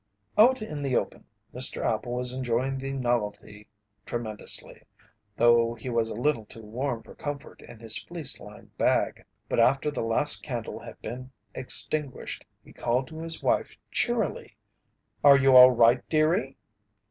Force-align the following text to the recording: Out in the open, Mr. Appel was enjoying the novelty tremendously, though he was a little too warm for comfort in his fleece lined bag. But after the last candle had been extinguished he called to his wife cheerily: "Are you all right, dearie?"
Out 0.35 0.63
in 0.63 0.81
the 0.81 0.95
open, 0.97 1.25
Mr. 1.53 1.85
Appel 1.85 2.13
was 2.13 2.33
enjoying 2.33 2.79
the 2.79 2.91
novelty 2.91 3.67
tremendously, 4.03 4.81
though 5.37 5.75
he 5.75 5.91
was 5.91 6.09
a 6.09 6.15
little 6.15 6.43
too 6.45 6.63
warm 6.63 7.03
for 7.03 7.13
comfort 7.13 7.61
in 7.61 7.77
his 7.77 7.99
fleece 8.01 8.39
lined 8.39 8.75
bag. 8.79 9.23
But 9.47 9.59
after 9.59 9.91
the 9.91 10.01
last 10.01 10.41
candle 10.41 10.79
had 10.79 10.99
been 11.03 11.31
extinguished 11.53 12.45
he 12.63 12.73
called 12.73 13.09
to 13.09 13.19
his 13.19 13.43
wife 13.43 13.77
cheerily: 13.91 14.57
"Are 15.23 15.37
you 15.37 15.55
all 15.55 15.69
right, 15.69 16.01
dearie?" 16.09 16.57